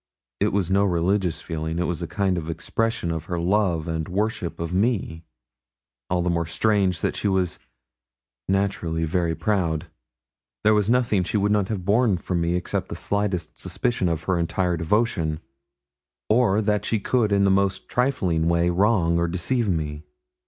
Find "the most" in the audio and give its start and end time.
17.43-17.87